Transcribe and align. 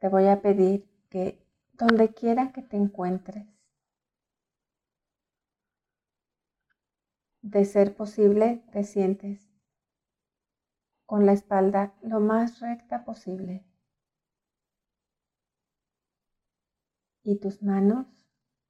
te 0.00 0.08
voy 0.08 0.26
a 0.26 0.40
pedir 0.40 0.88
que 1.10 1.46
donde 1.74 2.12
quiera 2.12 2.52
que 2.52 2.62
te 2.62 2.76
encuentres, 2.76 3.46
de 7.42 7.64
ser 7.64 7.94
posible, 7.94 8.64
te 8.72 8.82
sientes 8.82 9.48
con 11.06 11.26
la 11.26 11.32
espalda 11.32 11.94
lo 12.02 12.20
más 12.20 12.60
recta 12.60 13.04
posible 13.04 13.64
y 17.22 17.38
tus 17.38 17.62
manos 17.62 18.06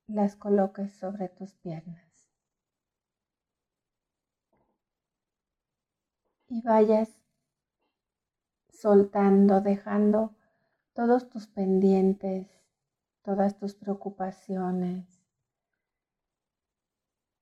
las 0.06 0.36
coloques 0.36 0.92
sobre 0.92 1.28
tus 1.28 1.54
piernas. 1.54 2.28
Y 6.48 6.62
vayas 6.62 7.20
soltando, 8.70 9.60
dejando 9.60 10.34
todos 10.92 11.28
tus 11.30 11.46
pendientes, 11.46 12.48
todas 13.22 13.58
tus 13.58 13.74
preocupaciones, 13.74 15.20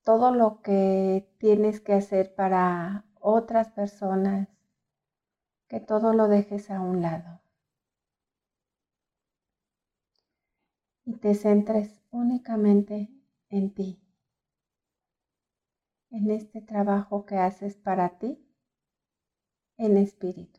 todo 0.03 0.35
lo 0.35 0.63
que 0.63 1.31
tienes 1.39 1.81
que 1.81 1.95
hacer 1.95 2.35
para 2.35 3.05
otras 3.21 3.71
personas, 3.71 4.49
que 5.69 5.81
todo 5.81 6.13
lo 6.13 6.29
dejes 6.29 6.71
a 6.71 6.81
un 6.81 7.03
lado. 7.03 7.43
Y 11.05 11.17
te 11.17 11.35
centres 11.35 12.03
únicamente 12.11 13.11
en 13.49 13.75
ti, 13.75 14.03
en 16.11 16.31
este 16.31 16.61
trabajo 16.61 17.25
que 17.25 17.37
haces 17.37 17.77
para 17.77 18.19
ti 18.19 18.45
en 19.79 19.97
espíritu. 19.97 20.58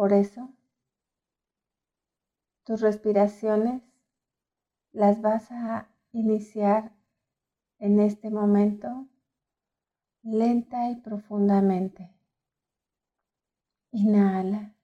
Por 0.00 0.14
eso, 0.14 0.48
tus 2.64 2.80
respiraciones 2.80 3.82
las 4.92 5.20
vas 5.20 5.52
a 5.52 5.90
iniciar 6.12 6.96
en 7.78 8.00
este 8.00 8.30
momento 8.30 9.08
lenta 10.22 10.88
y 10.88 10.96
profundamente. 11.02 12.16
Inhala. 13.92 14.74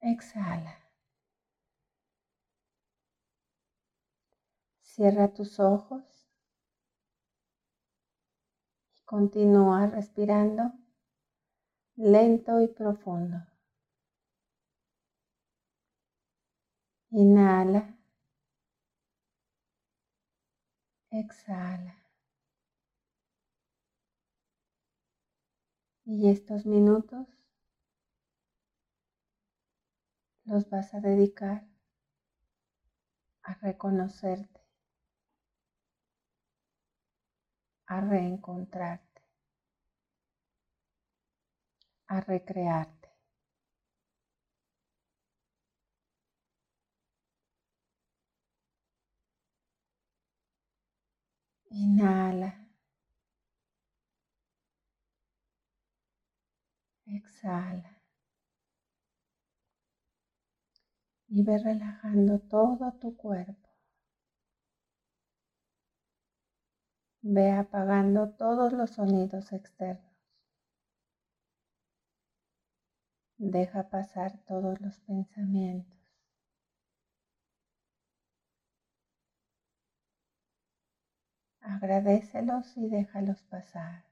Exhala. 0.00 0.76
Cierra 4.82 5.34
tus 5.34 5.58
ojos 5.58 6.17
Continúa 9.08 9.86
respirando 9.86 10.70
lento 11.96 12.60
y 12.60 12.68
profundo. 12.68 13.38
Inhala. 17.10 17.96
Exhala. 21.10 21.96
Y 26.04 26.28
estos 26.28 26.66
minutos 26.66 27.26
los 30.44 30.68
vas 30.68 30.92
a 30.92 31.00
dedicar 31.00 31.66
a 33.42 33.54
reconocerte 33.54 34.57
a 37.94 38.00
reencontrarte, 38.00 39.20
a 42.14 42.20
recrearte. 42.20 43.08
Inhala. 51.80 52.50
Exhala. 57.16 57.90
Y 61.28 61.42
ve 61.42 61.56
relajando 61.56 62.38
todo 62.40 62.92
tu 63.00 63.16
cuerpo. 63.16 63.67
Ve 67.30 67.50
apagando 67.50 68.30
todos 68.30 68.72
los 68.72 68.92
sonidos 68.92 69.52
externos. 69.52 70.16
Deja 73.36 73.90
pasar 73.90 74.38
todos 74.46 74.80
los 74.80 74.98
pensamientos. 75.00 75.98
Agradecelos 81.60 82.74
y 82.78 82.88
déjalos 82.88 83.42
pasar. 83.42 84.06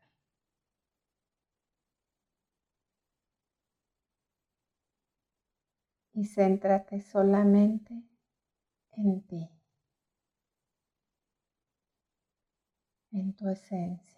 Y 6.13 6.27
céntrate 6.27 7.01
solamente 7.01 7.95
en 8.93 9.27
ti. 9.27 9.49
En 13.17 13.33
tu 13.33 13.49
esencia. 13.49 14.17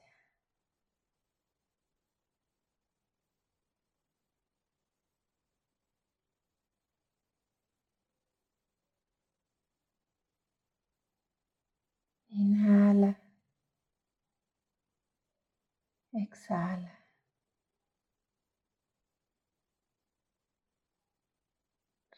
Inhala. 12.31 13.19
Exhala. 16.13 16.99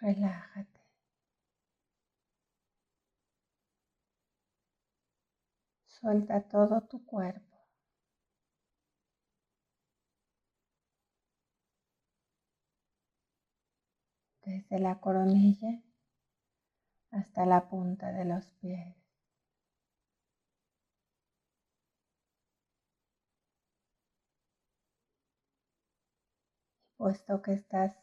Relájate. 0.02 0.69
Suelta 6.00 6.40
todo 6.48 6.80
tu 6.88 7.04
cuerpo. 7.04 7.56
Desde 14.44 14.78
la 14.78 14.98
coronilla 15.00 15.82
hasta 17.10 17.44
la 17.46 17.68
punta 17.68 18.12
de 18.12 18.24
los 18.24 18.46
pies. 18.60 18.96
puesto 27.00 27.40
que 27.40 27.54
estás 27.54 27.96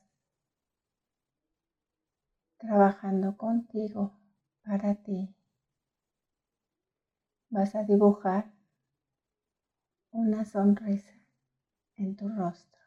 trabajando 2.57 3.37
contigo, 3.37 4.17
para 4.65 4.95
ti, 4.95 5.36
vas 7.49 7.75
a 7.75 7.83
dibujar 7.83 8.51
una 10.11 10.45
sonrisa 10.45 11.13
en 11.95 12.15
tu 12.15 12.27
rostro. 12.29 12.81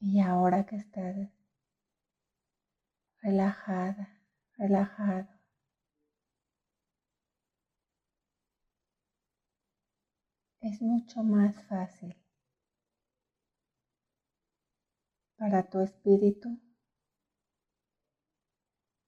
Y 0.00 0.20
ahora 0.20 0.66
que 0.66 0.76
estás 0.76 1.16
relajada, 3.22 4.08
relajado, 4.58 5.28
es 10.60 10.80
mucho 10.82 11.22
más 11.22 11.54
fácil 11.64 12.21
para 15.42 15.64
tu 15.64 15.80
espíritu 15.80 16.56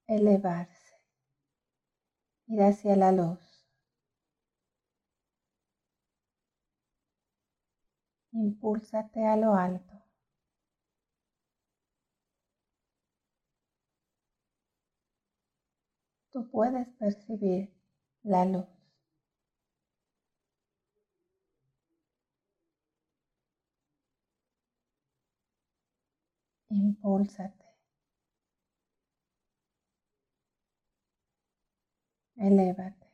elevarse, 0.08 0.96
ir 2.48 2.60
hacia 2.62 2.96
la 2.96 3.12
luz. 3.12 3.38
Impúlsate 8.32 9.24
a 9.24 9.36
lo 9.36 9.54
alto. 9.54 10.02
Tú 16.32 16.44
puedes 16.50 16.88
percibir 16.98 17.70
la 18.24 18.44
luz. 18.44 18.73
Impúlsate. 26.80 27.64
Elévate. 32.48 33.06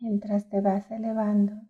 Mientras 0.00 0.44
te 0.48 0.60
vas 0.60 0.90
elevando, 0.90 1.68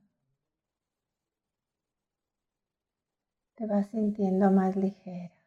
te 3.57 3.67
vas 3.67 3.89
sintiendo 3.89 4.51
más 4.51 4.75
ligera. 4.75 5.38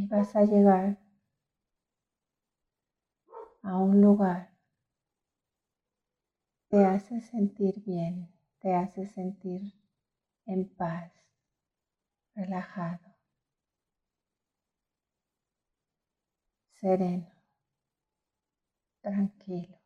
Y 0.00 0.06
vas 0.06 0.34
a 0.34 0.44
llegar 0.44 0.96
a 3.62 3.76
un 3.76 4.00
lugar 4.00 4.48
te 6.70 6.86
hace 6.86 7.20
sentir 7.20 7.82
bien, 7.84 8.30
te 8.60 8.74
hace 8.74 9.04
sentir 9.04 9.74
en 10.46 10.64
paz, 10.74 11.12
relajado. 12.34 13.14
sereno, 16.80 17.28
tranquilo. 19.02 19.79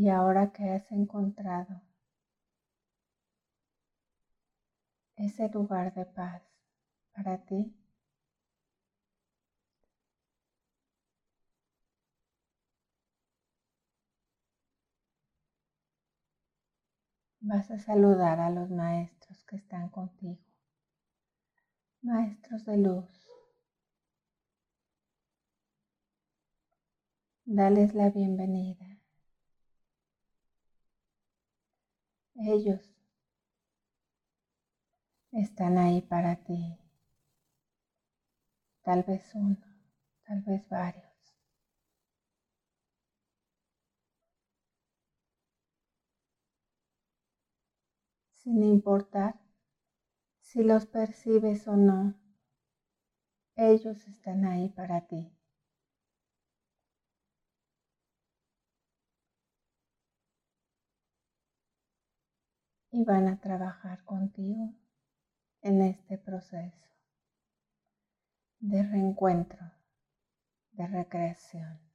Y 0.00 0.10
ahora 0.10 0.46
que 0.52 0.62
has 0.70 0.92
encontrado 0.92 1.82
ese 5.16 5.48
lugar 5.48 5.92
de 5.92 6.06
paz 6.06 6.40
para 7.12 7.36
ti, 7.36 7.74
vas 17.40 17.68
a 17.72 17.80
saludar 17.80 18.38
a 18.38 18.50
los 18.50 18.70
maestros 18.70 19.42
que 19.42 19.56
están 19.56 19.88
contigo, 19.88 20.38
maestros 22.02 22.64
de 22.64 22.76
luz. 22.76 23.28
Dales 27.46 27.94
la 27.94 28.10
bienvenida. 28.10 28.97
Ellos 32.38 32.80
están 35.32 35.76
ahí 35.76 36.00
para 36.00 36.36
ti. 36.36 36.78
Tal 38.82 39.02
vez 39.02 39.34
uno, 39.34 39.58
tal 40.26 40.42
vez 40.42 40.68
varios. 40.68 41.08
sin 48.48 48.62
importar 48.62 49.34
si 50.40 50.62
los 50.62 50.86
percibes 50.86 51.68
o 51.68 51.76
no, 51.76 52.14
ellos 53.56 54.06
están 54.06 54.44
ahí 54.46 54.70
para 54.70 55.02
ti. 55.02 55.37
Y 62.90 63.04
van 63.04 63.28
a 63.28 63.40
trabajar 63.40 64.02
contigo 64.04 64.74
en 65.62 65.82
este 65.82 66.18
proceso 66.18 66.86
de 68.60 68.82
reencuentro, 68.82 69.72
de 70.72 70.86
recreación. 70.86 71.88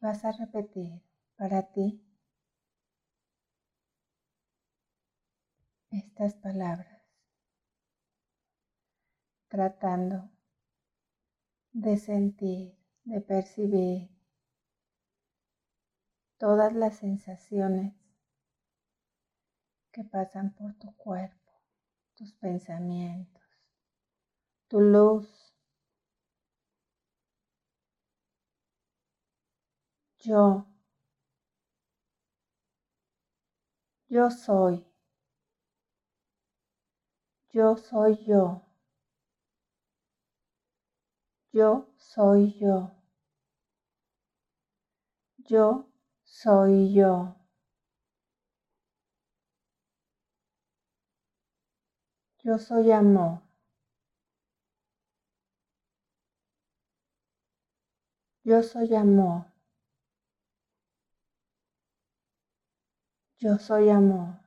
vas 0.00 0.24
a 0.24 0.30
repetir 0.32 1.02
para 1.36 1.62
ti 1.72 2.05
estas 5.90 6.34
palabras, 6.34 7.02
tratando 9.48 10.30
de 11.72 11.96
sentir, 11.96 12.78
de 13.04 13.20
percibir 13.20 14.10
todas 16.38 16.72
las 16.74 16.96
sensaciones 16.96 17.94
que 19.92 20.04
pasan 20.04 20.54
por 20.54 20.74
tu 20.74 20.94
cuerpo, 20.96 21.52
tus 22.16 22.32
pensamientos, 22.34 23.42
tu 24.68 24.80
luz 24.80 25.46
Yo. 30.26 30.66
Yo 34.08 34.28
soy. 34.30 34.84
Yo 37.56 37.74
soy 37.78 38.22
yo. 38.26 38.60
Yo 41.54 41.88
soy 41.96 42.52
yo. 42.60 42.90
Yo 45.38 45.86
soy 46.22 46.92
yo. 46.92 47.34
Yo 52.44 52.58
soy 52.58 52.90
amor. 52.92 53.40
Yo 58.44 58.62
soy 58.62 58.94
amor. 58.94 59.46
Yo 63.38 63.58
soy 63.58 63.88
amor. 63.88 64.45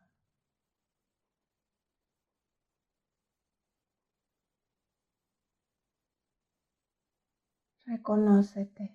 Reconócete. 7.92 8.86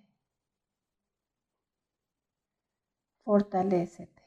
Fortalécete. 3.26 4.22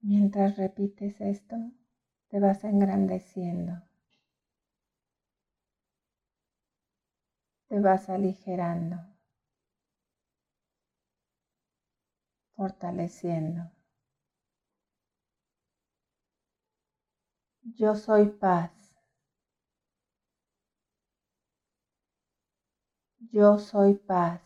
Mientras 0.00 0.56
repites 0.56 1.20
esto, 1.20 1.54
te 2.28 2.40
vas 2.40 2.64
engrandeciendo. 2.64 3.84
te 7.68 7.80
vas 7.80 8.08
aligerando, 8.10 8.96
fortaleciendo. 12.54 13.70
Yo 17.78 17.94
soy 17.94 18.26
paz. 18.40 18.72
Yo 23.30 23.56
soy 23.58 23.94
paz. 23.94 24.42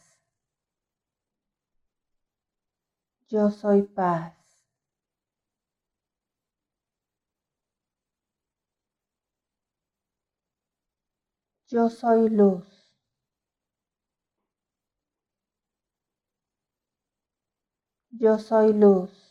Yo 3.28 3.50
soy 3.50 3.82
paz. 3.82 4.34
Yo 11.68 11.88
soy 11.88 12.28
luz. 12.28 12.66
Yo 18.12 18.38
soy 18.38 18.72
luz. 18.72 19.21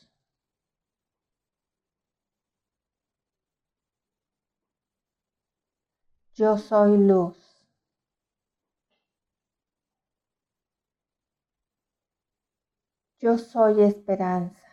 Yo 6.42 6.58
soy 6.58 6.98
luz. 6.98 7.38
Yo 13.20 13.38
soy 13.38 13.84
esperanza. 13.84 14.68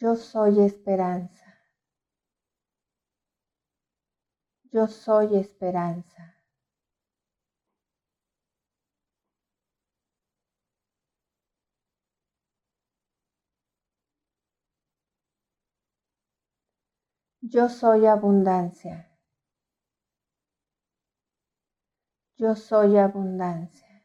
Yo 0.00 0.16
soy 0.16 0.58
esperanza. 0.62 1.62
Yo 4.72 4.88
soy 4.88 5.36
esperanza. 5.36 6.37
Yo 17.50 17.70
soy 17.70 18.04
abundancia. 18.04 19.08
Yo 22.36 22.54
soy 22.54 22.98
abundancia. 22.98 24.04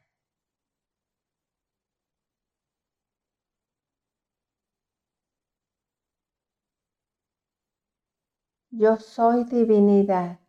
Yo 8.72 8.96
soy 8.96 9.44
divinidad. 9.44 10.40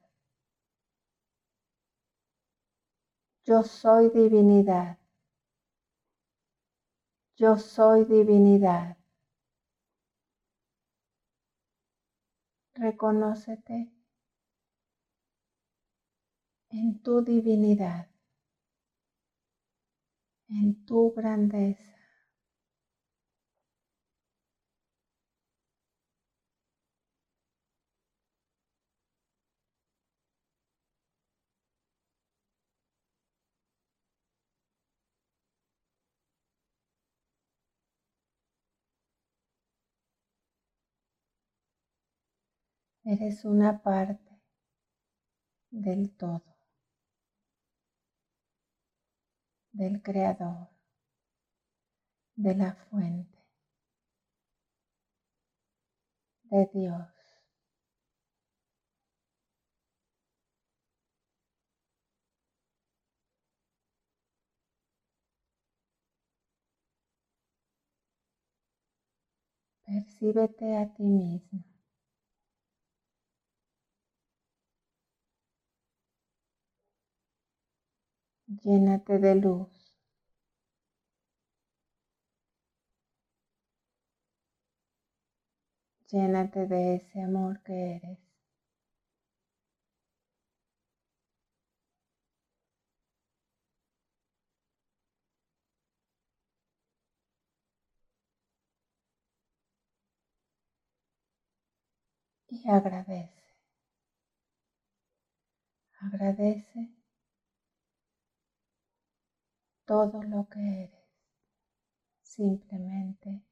Yo 3.44 3.64
soy 3.64 4.10
divinidad. 4.10 4.98
Yo 7.34 7.58
soy 7.58 8.04
divinidad. 8.04 8.96
Reconócete 12.76 13.90
en 16.68 17.00
tu 17.02 17.22
divinidad, 17.24 18.10
en 20.48 20.84
tu 20.86 21.12
grandeza. 21.14 21.93
Eres 43.06 43.44
una 43.44 43.82
parte 43.82 44.40
del 45.70 46.10
todo, 46.16 46.42
del 49.72 50.00
creador, 50.00 50.70
de 52.36 52.54
la 52.54 52.72
fuente, 52.72 53.38
de 56.44 56.66
Dios. 56.72 57.08
Percíbete 69.84 70.78
a 70.78 70.86
ti 70.86 71.02
mismo. 71.02 71.73
Llénate 78.64 79.18
de 79.20 79.34
luz. 79.36 79.68
Llénate 86.10 86.66
de 86.66 86.94
ese 86.94 87.20
amor 87.20 87.60
que 87.62 87.96
eres. 87.96 88.18
Y 102.48 102.66
agradece. 102.70 103.42
Agradece 106.06 106.80
todo 109.86 110.22
lo 110.22 110.48
que 110.48 110.84
eres. 110.84 111.04
Simplemente 112.22 113.44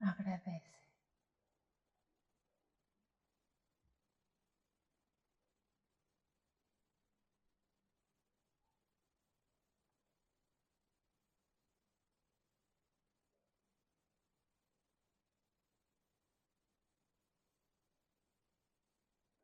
agradece. 0.00 0.74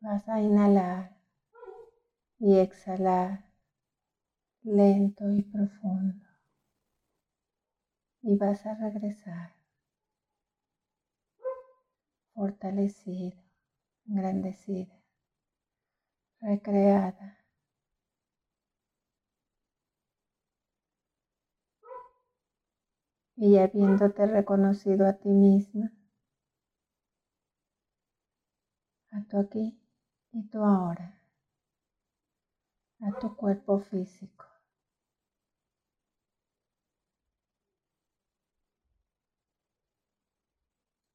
Vas 0.03 0.29
a 0.29 0.41
inhalar 0.41 1.17
y 2.41 2.57
exhalar 2.59 3.50
lento 4.62 5.31
y 5.31 5.43
profundo. 5.43 6.25
Y 8.23 8.37
vas 8.37 8.67
a 8.67 8.75
regresar 8.75 9.61
fortalecido, 12.35 13.37
engrandecida, 14.07 14.95
recreada. 16.40 17.37
Y 23.37 23.57
habiéndote 23.57 24.26
reconocido 24.26 25.07
a 25.07 25.14
ti 25.14 25.31
misma, 25.31 25.93
a 29.12 29.23
tu 29.25 29.38
aquí 29.38 29.81
y 30.33 30.43
tu 30.49 30.62
ahora, 30.62 31.19
a 33.00 33.19
tu 33.19 33.35
cuerpo 33.35 33.81
físico. 33.81 34.50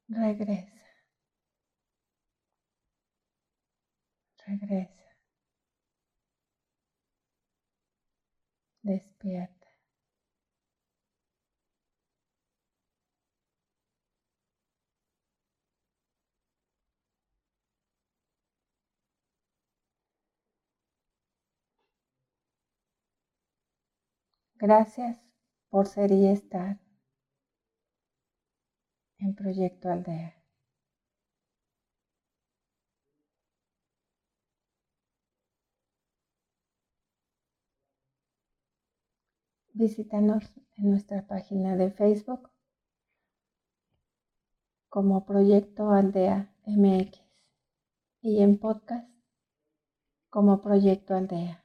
Regresa. 0.10 0.72
Regresa. 4.48 5.06
Despierta. 8.84 9.66
Gracias 24.58 25.18
por 25.70 25.88
ser 25.88 26.12
y 26.12 26.28
estar 26.28 26.78
en 29.26 29.34
Proyecto 29.34 29.90
Aldea. 29.90 30.36
Visítanos 39.74 40.44
en 40.78 40.92
nuestra 40.92 41.26
página 41.26 41.76
de 41.76 41.90
Facebook 41.90 42.52
como 44.90 45.26
Proyecto 45.26 45.90
Aldea 45.90 46.54
MX 46.66 47.20
y 48.22 48.44
en 48.44 48.60
podcast 48.60 49.10
como 50.30 50.62
Proyecto 50.62 51.16
Aldea. 51.16 51.65